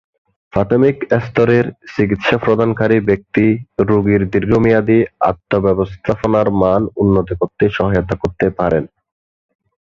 প্রাথমিক 0.53 0.95
স্তরের 1.25 1.65
চিকিৎসা 1.93 2.37
প্রদানকারী 2.37 2.97
ব্যক্তি 3.01 3.45
রোগীর 3.89 4.21
দীর্ঘমেয়াদী 4.33 4.99
আত্ম-ব্যবস্থাপনার 5.29 6.47
মান 6.61 6.81
উন্নত 7.01 7.29
করতে 7.39 7.65
সহায়তা 7.69 8.15
করতে 8.15 8.45
পারেন। 8.59 8.83